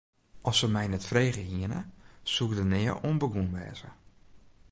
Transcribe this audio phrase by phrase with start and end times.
[0.49, 1.79] As se my net frege hiene,
[2.31, 3.89] soe ik der nea oan begûn wêze.